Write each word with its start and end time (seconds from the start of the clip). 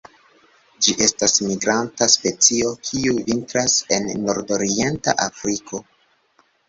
Ĝi 0.85 0.93
estas 1.07 1.35
migranta 1.47 2.07
specio, 2.13 2.71
kiu 2.87 3.19
vintras 3.29 3.77
en 3.99 4.09
nordorienta 4.25 5.15
Afriko. 5.27 5.83